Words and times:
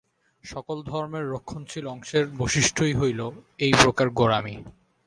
সকল 0.43 0.77
ধর্মের 0.83 1.25
রক্ষণশীল 1.31 1.85
অংশের 1.87 2.25
বৈশিষ্ট্যই 2.37 2.93
হইল 2.93 3.21
এইপ্রকার 3.59 4.07
গোঁড়ামি। 4.09 4.55